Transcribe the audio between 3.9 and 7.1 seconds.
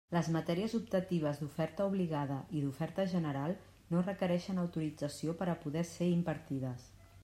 no requerixen autorització per a poder ser impartides.